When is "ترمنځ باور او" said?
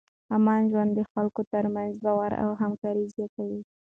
1.51-2.49